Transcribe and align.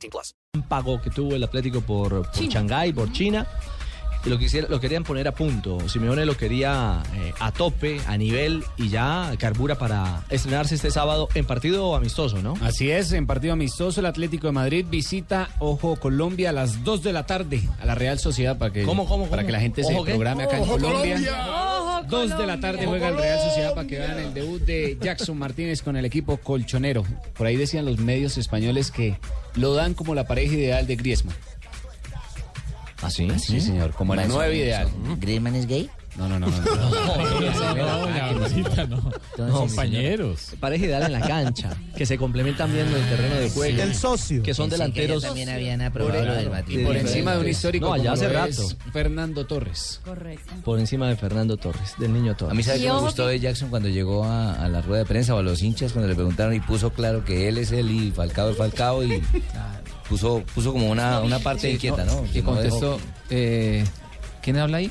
18 0.00 0.10
plus. 0.10 0.34
Un 0.54 0.62
pago 0.62 1.00
que 1.00 1.10
tuvo 1.10 1.34
el 1.36 1.44
Atlético 1.44 1.80
por, 1.80 2.22
por 2.30 2.44
Shanghái, 2.48 2.92
por 2.92 3.12
China. 3.12 3.46
Y 4.22 4.28
lo, 4.28 4.38
quisiera, 4.38 4.68
lo 4.68 4.78
querían 4.80 5.02
poner 5.02 5.26
a 5.28 5.32
punto. 5.32 5.88
Simeone 5.88 6.26
lo 6.26 6.36
quería 6.36 7.02
eh, 7.14 7.32
a 7.40 7.52
tope, 7.52 8.02
a 8.06 8.18
nivel 8.18 8.62
y 8.76 8.90
ya 8.90 9.32
carbura 9.38 9.76
para 9.78 10.24
estrenarse 10.28 10.74
este 10.74 10.90
sábado 10.90 11.30
en 11.34 11.46
partido 11.46 11.96
amistoso, 11.96 12.42
¿no? 12.42 12.52
Así 12.60 12.90
es, 12.90 13.12
en 13.12 13.26
partido 13.26 13.54
amistoso 13.54 14.00
el 14.00 14.06
Atlético 14.06 14.48
de 14.48 14.52
Madrid 14.52 14.84
visita, 14.90 15.48
ojo, 15.58 15.96
Colombia 15.96 16.50
a 16.50 16.52
las 16.52 16.84
2 16.84 17.02
de 17.02 17.12
la 17.14 17.24
tarde 17.24 17.62
a 17.80 17.86
la 17.86 17.94
Real 17.94 18.18
Sociedad 18.18 18.58
para 18.58 18.70
que, 18.74 18.82
¿Cómo, 18.84 19.06
cómo, 19.08 19.24
para 19.28 19.40
cómo? 19.40 19.46
que 19.46 19.52
la 19.52 19.60
gente 19.60 19.80
¿Ojo 19.84 19.90
se 20.00 20.04
qué? 20.04 20.10
programe 20.10 20.42
acá 20.44 20.56
en 20.58 20.62
¡Ojo, 20.64 20.72
Colombia. 20.72 21.14
Colombia! 21.14 21.59
2 22.10 22.38
de 22.38 22.46
la 22.46 22.58
tarde 22.58 22.86
juega 22.86 23.08
el 23.08 23.16
Real 23.16 23.40
Sociedad 23.40 23.72
para 23.72 23.86
que 23.86 23.98
vean 23.98 24.18
el 24.18 24.34
debut 24.34 24.60
de 24.60 24.98
Jackson 25.00 25.38
Martínez 25.38 25.80
con 25.80 25.96
el 25.96 26.04
equipo 26.04 26.38
colchonero. 26.38 27.04
Por 27.36 27.46
ahí 27.46 27.56
decían 27.56 27.84
los 27.84 27.98
medios 27.98 28.36
españoles 28.36 28.90
que 28.90 29.16
lo 29.54 29.74
dan 29.74 29.94
como 29.94 30.16
la 30.16 30.26
pareja 30.26 30.54
ideal 30.54 30.86
de 30.88 30.96
Griezmann. 30.96 31.36
¿Ah, 33.02 33.10
sí? 33.10 33.28
Sí, 33.38 33.60
señor, 33.60 33.92
como 33.92 34.14
la 34.14 34.26
nueva 34.26 34.48
ideal. 34.52 34.88
¿Griezmann 35.18 35.54
es 35.56 35.66
gay? 35.66 35.90
No, 36.16 36.28
no, 36.28 36.40
no, 36.40 36.48
no. 36.48 36.56
no. 39.38 39.52
Compañeros. 39.52 40.48
Pareja 40.58 40.84
ideal 40.86 41.02
en 41.04 41.12
la 41.12 41.20
cancha, 41.20 41.70
que 41.96 42.04
se 42.04 42.18
complementan 42.18 42.72
bien 42.72 42.88
en 42.88 42.94
el 42.94 43.08
terreno 43.08 43.34
de 43.36 43.48
juego. 43.50 43.80
El 43.82 43.94
socio. 43.94 44.42
Que 44.42 44.52
son 44.52 44.68
que 44.68 44.72
delanteros. 44.76 45.22
ya 45.22 45.28
también 45.28 45.48
habían 45.48 45.80
aprobado 45.82 46.20
del 46.34 46.84
por 46.84 46.96
encima 46.96 47.34
de 47.34 47.38
un 47.40 47.48
histórico 47.48 47.86
No, 47.86 47.96
como 47.96 48.10
hace 48.12 48.28
rato. 48.28 48.62
Fernando 48.92 49.46
Torres. 49.46 50.00
Correcto. 50.04 50.52
Por 50.64 50.80
encima 50.80 51.08
de 51.08 51.16
Fernando 51.16 51.56
Torres, 51.56 51.94
del 51.98 52.12
niño 52.12 52.36
Torres. 52.36 52.52
A 52.52 52.54
mí, 52.56 52.62
¿sabe 52.64 52.78
Y 52.78 52.82
qué 52.82 52.88
me 52.92 53.00
gustó 53.00 53.26
que- 53.26 53.32
de 53.32 53.40
Jackson 53.40 53.70
cuando 53.70 53.88
llegó 53.88 54.24
a 54.24 54.68
la 54.68 54.82
rueda 54.82 55.04
de 55.04 55.06
prensa 55.08 55.34
o 55.34 55.38
a 55.38 55.42
los 55.42 55.62
hinchas 55.62 55.92
cuando 55.92 56.08
le 56.08 56.14
preguntaron 56.16 56.54
y 56.54 56.60
puso 56.60 56.90
claro 56.90 57.24
que 57.24 57.48
él 57.48 57.56
es 57.58 57.70
él 57.72 57.90
y 57.90 58.10
Falcao 58.10 58.50
es 58.50 58.56
Falcao 58.56 59.04
y 59.04 59.22
puso, 60.10 60.42
puso 60.54 60.72
como 60.72 60.90
una, 60.90 61.20
una 61.20 61.38
parte 61.38 61.70
inquieta, 61.70 62.04
¿no? 62.04 62.24
Y 62.34 62.42
contestó, 62.42 62.98
eh, 63.30 63.84
¿quién 64.42 64.58
habla 64.58 64.78
ahí? 64.78 64.90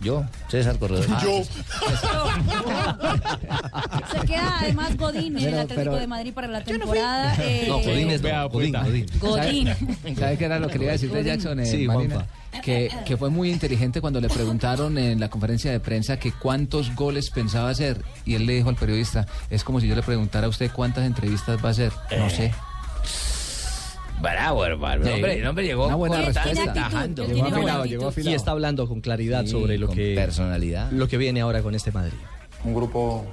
Yo, 0.00 0.24
César 0.48 0.76
Corredor. 0.78 1.06
Yo. 1.22 1.42
Se 4.12 4.26
queda 4.26 4.58
además 4.60 4.96
Godín 4.96 5.38
en 5.38 5.44
el 5.48 5.54
Atlético 5.60 5.74
pero- 5.92 5.96
de 5.96 6.06
Madrid 6.06 6.32
para 6.34 6.48
la 6.48 6.62
temporada. 6.62 7.34
eh, 7.40 7.64
No, 7.68 7.78
Godín 7.78 8.10
es 8.10 8.20
no, 8.20 8.48
Godín, 8.50 8.72
Godín. 8.74 9.06
Godín. 9.18 9.68
¿Sabe 10.18 10.36
qué 10.36 10.44
era 10.44 10.58
lo 10.58 10.68
que 10.68 10.78
le 10.78 10.84
iba 10.84 10.90
a 10.90 10.94
decir 10.94 11.10
de 11.10 11.24
Jackson? 11.24 11.60
eh, 11.60 11.66
Sí, 11.66 11.86
Marina? 11.86 12.14
Juanpa. 12.16 12.60
Que, 12.62 12.90
que 13.06 13.16
fue 13.16 13.30
muy 13.30 13.50
inteligente 13.50 14.00
cuando 14.00 14.20
le 14.20 14.28
preguntaron 14.28 14.96
en 14.98 15.18
la 15.20 15.28
conferencia 15.30 15.70
de 15.70 15.80
prensa 15.80 16.18
que 16.18 16.32
cuántos 16.32 16.94
goles 16.94 17.30
pensaba 17.30 17.70
hacer. 17.70 18.02
Y 18.26 18.34
él 18.34 18.44
le 18.46 18.54
dijo 18.54 18.68
al 18.68 18.76
periodista, 18.76 19.26
es 19.50 19.64
como 19.64 19.80
si 19.80 19.88
yo 19.88 19.94
le 19.94 20.02
preguntara 20.02 20.46
a 20.46 20.50
usted 20.50 20.70
cuántas 20.70 21.04
entrevistas 21.04 21.58
va 21.64 21.68
a 21.68 21.72
hacer. 21.72 21.92
No 22.18 22.28
sé. 22.30 22.52
Bravo, 24.32 24.64
hermano. 24.64 25.04
Sí. 25.04 25.10
Hombre, 25.12 25.38
el 25.38 25.46
hombre 25.46 25.64
llegó 25.66 25.86
Una 25.86 25.94
buena 25.96 26.22
respuesta. 26.22 26.72
Tajando. 26.72 27.26
Llegó 27.26 27.46
afilado, 27.46 27.84
llegó 27.84 28.08
actitud. 28.08 28.30
Y 28.30 28.34
está 28.34 28.50
hablando 28.52 28.88
con 28.88 29.00
claridad 29.00 29.42
Sí, 29.42 29.48
sobre 29.50 29.78
lo 29.78 29.86
con 29.88 29.96
que, 29.96 30.14
personalidad. 30.14 30.90
lo 30.90 31.06
que 31.08 31.16
viene 31.16 31.40
ahora 31.40 31.62
con 31.62 31.74
este 31.74 31.92
Madrid. 31.92 32.14
un 32.64 32.74
grupo 32.74 33.24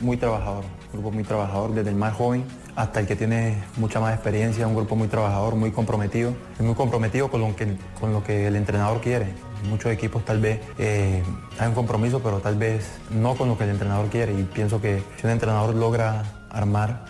muy 0.00 0.16
trabajador, 0.18 0.64
un 0.86 0.92
grupo 0.92 1.10
muy 1.10 1.24
trabajador 1.24 1.74
desde 1.74 1.90
el 1.90 1.96
más 1.96 2.14
joven 2.14 2.44
hasta 2.76 3.00
el 3.00 3.06
que 3.06 3.16
tiene 3.16 3.56
mucha 3.78 3.98
más 4.00 4.12
experiencia, 4.12 4.66
un 4.66 4.74
grupo 4.76 4.94
muy 4.96 5.08
trabajador, 5.08 5.54
muy 5.54 5.70
comprometido, 5.72 6.34
y 6.60 6.62
muy 6.62 6.74
comprometido 6.74 7.30
con 7.30 7.40
lo 7.40 7.56
que, 7.56 7.74
con 7.98 8.12
lo 8.12 8.22
que 8.22 8.46
el 8.48 8.54
entrenador 8.56 9.00
quiere. 9.00 9.28
En 9.64 9.70
muchos 9.70 9.90
equipos 9.90 10.22
tal 10.26 10.40
vez 10.40 10.60
eh, 10.78 11.22
hay 11.58 11.68
un 11.68 11.74
compromiso, 11.74 12.20
pero 12.22 12.40
tal 12.40 12.56
vez 12.56 12.86
no 13.10 13.34
con 13.34 13.48
lo 13.48 13.56
que 13.56 13.64
el 13.64 13.70
entrenador 13.70 14.08
quiere 14.10 14.38
y 14.38 14.42
pienso 14.42 14.78
que 14.82 15.02
si 15.18 15.26
un 15.26 15.32
entrenador 15.32 15.74
logra 15.74 16.22
armar 16.50 17.06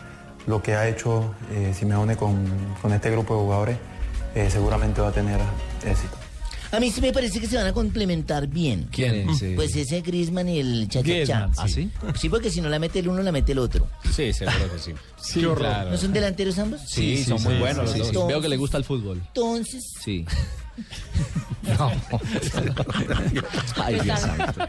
lo 0.47 0.63
que 0.63 0.75
ha 0.75 0.89
hecho 0.89 1.35
eh, 1.53 1.73
Simeone 1.77 2.17
con, 2.17 2.45
con 2.81 2.93
este 2.93 3.11
grupo 3.11 3.35
de 3.35 3.41
jugadores, 3.41 3.77
eh, 4.35 4.49
seguramente 4.51 5.01
va 5.01 5.09
a 5.09 5.13
tener 5.13 5.41
éxito. 5.85 6.17
A 6.73 6.81
mí 6.81 6.91
sí 6.91 7.01
me 7.01 7.13
parece 7.13 7.39
que 7.41 7.47
se 7.47 7.57
van 7.57 7.67
a 7.69 7.73
complementar 7.73 8.49
bien. 8.49 8.89
¿Quién 8.91 9.31
es? 9.31 9.43
Pues 9.55 9.75
ese 9.77 10.01
Griezmann 10.01 10.49
y 10.49 10.59
el 10.59 10.89
cha-cha-cha. 10.89 11.49
¿Ah, 11.57 11.69
sí? 11.69 11.91
Sí, 12.17 12.29
porque 12.29 12.51
si 12.51 12.61
no 12.61 12.69
la 12.69 12.79
mete 12.81 12.99
el 12.99 13.09
uno, 13.09 13.23
la 13.23 13.31
mete 13.31 13.53
el 13.53 13.59
otro. 13.61 13.87
Sí, 14.13 14.33
seguro 14.33 14.73
que 14.73 14.79
sí. 14.81 14.93
Sí, 15.17 15.41
claro. 15.57 15.91
¿No 15.93 15.97
son 15.97 16.13
delanteros 16.13 16.59
ambos? 16.59 16.81
Sí, 16.87 17.23
son 17.25 17.43
muy 17.43 17.55
buenos 17.59 17.85
los 17.85 17.93
sí, 17.93 17.99
dos. 18.01 18.09
sí. 18.09 18.17
Veo 18.29 18.41
que 18.41 18.49
le 18.49 18.57
gusta 18.57 18.77
el 18.79 18.85
fútbol. 18.85 19.23
Entonces, 19.29 19.85
Sí. 20.05 20.25
Ay, 23.77 24.01
Dios 24.01 24.21
santo. 24.21 24.69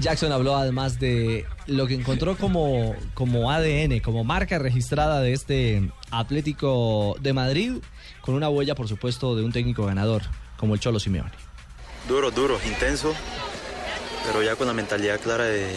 Jackson 0.00 0.32
habló 0.32 0.56
además 0.56 0.98
de 0.98 1.46
lo 1.66 1.86
que 1.86 1.94
encontró 1.94 2.36
como, 2.36 2.94
como 3.14 3.50
ADN, 3.50 4.00
como 4.00 4.24
marca 4.24 4.58
registrada 4.58 5.20
de 5.20 5.32
este 5.32 5.90
Atlético 6.10 7.16
de 7.20 7.32
Madrid, 7.32 7.72
con 8.20 8.34
una 8.34 8.48
huella, 8.48 8.74
por 8.74 8.88
supuesto, 8.88 9.36
de 9.36 9.44
un 9.44 9.52
técnico 9.52 9.86
ganador, 9.86 10.22
como 10.56 10.74
el 10.74 10.80
Cholo 10.80 10.98
Simeone. 11.00 11.30
Duro, 12.08 12.30
duro, 12.30 12.58
intenso, 12.66 13.14
pero 14.26 14.42
ya 14.42 14.56
con 14.56 14.66
la 14.66 14.74
mentalidad 14.74 15.20
clara 15.20 15.44
de 15.44 15.68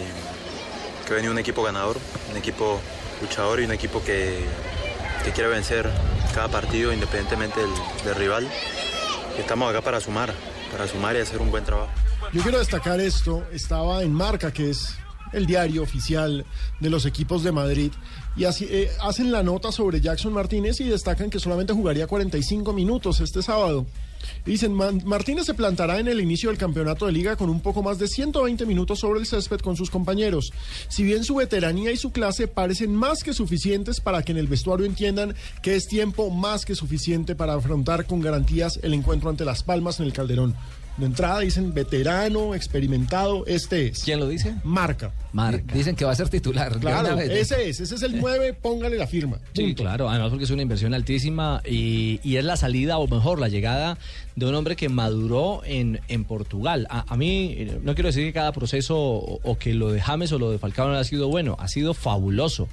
que 1.08 1.14
venía 1.14 1.32
un 1.32 1.40
equipo 1.40 1.64
ganador, 1.64 1.98
un 2.30 2.38
equipo 2.38 2.80
luchador 3.22 3.60
y 3.60 3.66
un 3.66 3.72
equipo 3.72 4.04
que, 4.04 4.40
que 5.24 5.32
quiere 5.32 5.50
vencer 5.50 5.90
cada 6.34 6.48
partido 6.48 6.94
independientemente 6.94 7.60
del, 7.60 7.70
del 8.06 8.16
rival. 8.16 8.48
Estamos 9.38 9.70
acá 9.70 9.82
para 9.82 10.00
sumar, 10.00 10.34
para 10.72 10.88
sumar 10.88 11.16
y 11.16 11.20
hacer 11.20 11.40
un 11.42 11.52
buen 11.52 11.64
trabajo. 11.64 11.92
Yo 12.34 12.42
quiero 12.42 12.60
destacar 12.60 13.00
esto. 13.00 13.44
Estaba 13.52 14.04
en 14.04 14.14
Marca, 14.14 14.52
que 14.52 14.70
es 14.70 14.96
el 15.34 15.46
diario 15.46 15.82
oficial 15.82 16.46
de 16.80 16.90
los 16.90 17.06
equipos 17.06 17.44
de 17.44 17.52
Madrid, 17.52 17.92
y 18.36 18.44
eh, 18.44 18.92
hacen 19.02 19.32
la 19.32 19.44
nota 19.44 19.72
sobre 19.72 20.02
Jackson 20.02 20.34
Martínez 20.34 20.82
y 20.82 20.86
destacan 20.86 21.30
que 21.30 21.40
solamente 21.40 21.74
jugaría 21.74 22.08
45 22.08 22.74
minutos 22.74 23.22
este 23.22 23.42
sábado. 23.42 23.86
Dicen, 24.46 24.74
"Man- 24.74 25.02
Martínez 25.06 25.46
se 25.46 25.54
plantará 25.54 26.00
en 26.00 26.08
el 26.08 26.20
inicio 26.22 26.50
del 26.50 26.58
campeonato 26.58 27.06
de 27.06 27.12
liga 27.12 27.36
con 27.36 27.50
un 27.50 27.62
poco 27.62 27.84
más 27.84 28.00
de 28.00 28.08
120 28.08 28.66
minutos 28.66 29.00
sobre 29.00 29.20
el 29.20 29.26
césped 29.26 29.60
con 29.60 29.76
sus 29.76 29.90
compañeros. 29.90 30.52
Si 30.90 31.04
bien 31.04 31.24
su 31.24 31.36
veteranía 31.36 31.92
y 31.92 31.98
su 31.98 32.12
clase 32.12 32.48
parecen 32.48 32.96
más 32.96 33.24
que 33.24 33.34
suficientes 33.34 34.00
para 34.00 34.24
que 34.24 34.32
en 34.32 34.38
el 34.38 34.48
vestuario 34.48 34.86
entiendan 34.86 35.36
que 35.62 35.76
es 35.76 35.88
tiempo 35.88 36.30
más 36.30 36.66
que 36.66 36.76
suficiente 36.76 37.36
para 37.36 37.54
afrontar 37.54 38.06
con 38.06 38.22
garantías 38.22 38.80
el 38.84 38.94
encuentro 38.94 39.30
ante 39.30 39.46
Las 39.46 39.64
Palmas 39.64 40.00
en 40.00 40.06
el 40.06 40.14
Calderón. 40.14 40.56
De 40.98 41.06
entrada 41.06 41.40
dicen 41.40 41.74
veterano, 41.74 42.54
experimentado, 42.54 43.46
este 43.48 43.88
es. 43.88 44.04
¿Quién 44.04 44.20
lo 44.20 44.28
dice? 44.28 44.56
Marca. 44.64 45.12
Marca. 45.34 45.74
Dicen 45.74 45.96
que 45.96 46.04
va 46.04 46.12
a 46.12 46.16
ser 46.16 46.28
titular. 46.30 46.78
Claro, 46.80 47.18
ese 47.18 47.70
es, 47.70 47.80
ese 47.80 47.96
es 47.96 48.02
el 48.04 48.20
9, 48.20 48.54
póngale 48.62 48.98
la 48.98 49.08
firma. 49.08 49.38
Sí, 49.54 49.64
Punto. 49.68 49.84
claro, 49.84 50.10
además 50.10 50.30
porque 50.30 50.44
es 50.44 50.52
una 50.52 50.62
inversión 50.62 50.94
altísima 50.94 51.62
y, 51.66 52.20
y 52.24 52.36
es 52.36 52.44
la 52.44 52.58
salida, 52.58 52.98
o 52.98 53.08
mejor, 53.08 53.40
la 53.40 53.48
llegada 53.48 53.98
de 54.36 54.46
un 54.46 54.54
hombre 54.56 54.76
que 54.76 54.90
maduró 54.90 55.62
en, 55.64 56.02
en 56.10 56.26
Portugal. 56.26 56.86
A, 56.90 57.06
a 57.12 57.18
mí, 57.18 57.68
no 57.82 57.96
quiero 57.96 58.08
decir 58.08 58.26
que 58.26 58.34
cada 58.34 58.52
proceso 58.52 58.98
o, 59.00 59.40
o 59.44 59.58
que 59.58 59.74
lo 59.74 59.92
de 59.92 60.02
James 60.02 60.32
o 60.34 60.40
lo 60.40 60.52
de 60.52 60.60
Falcao 60.60 60.90
no 60.90 60.96
ha 60.96 61.04
sido 61.06 61.30
bueno, 61.30 61.56
ha 61.60 61.68
sido 61.70 61.94
fabuloso. 61.94 62.68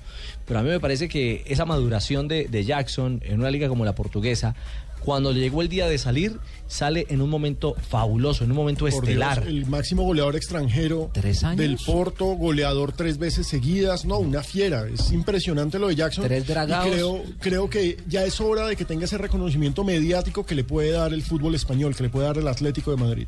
Pero 0.46 0.60
a 0.60 0.62
mí 0.62 0.68
me 0.70 0.80
parece 0.80 1.08
que 1.08 1.44
esa 1.46 1.64
maduración 1.64 2.26
de, 2.26 2.48
de 2.48 2.64
Jackson 2.64 3.22
en 3.24 3.38
una 3.40 3.50
liga 3.50 3.68
como 3.68 3.84
la 3.84 3.94
portuguesa, 3.94 4.54
cuando 5.04 5.32
le 5.32 5.40
llegó 5.40 5.62
el 5.62 5.68
día 5.68 5.86
de 5.88 5.98
salir, 5.98 6.38
sale 6.66 7.06
en 7.08 7.22
un 7.22 7.30
momento 7.30 7.74
fabuloso, 7.88 8.44
en 8.44 8.50
un 8.50 8.56
momento 8.56 8.80
Por 8.84 8.90
Dios, 8.90 9.02
estelar. 9.04 9.44
el 9.46 9.66
máximo 9.66 10.02
goleador 10.04 10.36
extranjero 10.36 11.10
¿Tres 11.12 11.42
años? 11.44 11.58
del 11.58 11.78
Porto, 11.84 12.26
goleador 12.26 12.92
tres 12.92 13.18
veces 13.18 13.46
seguidas, 13.46 14.04
no, 14.04 14.18
una 14.18 14.42
fiera. 14.42 14.86
Es 14.86 15.10
impresionante 15.12 15.78
lo 15.78 15.88
de 15.88 15.96
Jackson. 15.96 16.24
Tres 16.24 16.44
y 16.44 16.46
dragados. 16.46 16.88
creo, 16.92 17.22
creo 17.40 17.70
que 17.70 17.96
ya 18.08 18.24
es 18.24 18.40
hora 18.40 18.66
de 18.66 18.76
que 18.76 18.84
tenga 18.84 19.04
ese 19.06 19.16
reconocimiento 19.18 19.84
mediático 19.84 20.44
que 20.44 20.54
le 20.54 20.64
puede 20.64 20.90
dar 20.90 21.12
el 21.14 21.22
fútbol 21.22 21.54
español, 21.54 21.94
que 21.96 22.02
le 22.02 22.08
puede 22.10 22.26
dar 22.26 22.38
el 22.38 22.48
Atlético 22.48 22.90
de 22.90 22.96
Madrid. 22.98 23.26